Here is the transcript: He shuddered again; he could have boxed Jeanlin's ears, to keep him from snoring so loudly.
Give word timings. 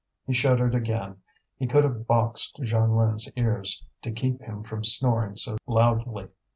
He 0.25 0.33
shuddered 0.33 0.73
again; 0.73 1.17
he 1.57 1.67
could 1.67 1.83
have 1.83 2.07
boxed 2.07 2.55
Jeanlin's 2.63 3.29
ears, 3.35 3.83
to 4.01 4.11
keep 4.11 4.41
him 4.41 4.63
from 4.63 4.83
snoring 4.83 5.35
so 5.35 5.57
loudly. 5.67 6.29